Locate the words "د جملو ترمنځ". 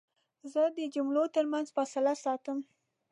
0.77-1.67